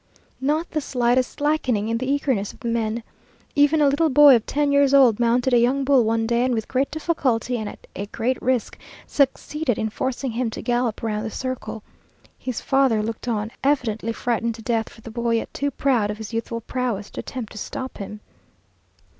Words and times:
Not 0.41 0.71
the 0.71 0.81
slightest 0.81 1.33
slackening 1.33 1.87
in 1.87 1.99
the 1.99 2.09
eagerness 2.11 2.53
of 2.53 2.61
the 2.61 2.67
men. 2.69 3.03
Even 3.55 3.81
a 3.81 3.87
little 3.87 4.09
boy 4.09 4.35
of 4.35 4.43
ten 4.47 4.71
years 4.71 4.95
old 4.95 5.19
mounted 5.19 5.53
a 5.53 5.59
young 5.59 5.83
bull 5.83 6.03
one 6.03 6.25
day, 6.25 6.43
and 6.43 6.55
with 6.55 6.67
great 6.67 6.89
difficulty 6.89 7.55
and 7.59 7.69
at 7.69 7.85
a 7.95 8.07
great 8.07 8.41
risk 8.41 8.79
succeeded 9.05 9.77
in 9.77 9.91
forcing 9.91 10.31
him 10.31 10.49
to 10.49 10.63
gallop 10.63 11.03
round 11.03 11.23
the 11.23 11.29
circle. 11.29 11.83
His 12.39 12.61
father 12.61 13.03
looked 13.03 13.27
on, 13.27 13.51
evidently 13.63 14.11
frightened 14.11 14.55
to 14.55 14.63
death 14.63 14.89
for 14.89 15.01
the 15.01 15.11
boy, 15.11 15.35
yet 15.35 15.53
too 15.53 15.69
proud 15.69 16.09
of 16.09 16.17
his 16.17 16.33
youthful 16.33 16.61
prowess 16.61 17.11
to 17.11 17.19
attempt 17.19 17.51
to 17.51 17.59
stop 17.59 17.99
him. 17.99 18.21